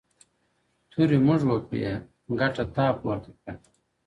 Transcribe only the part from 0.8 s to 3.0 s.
تورې موږ وکړې ګټه تا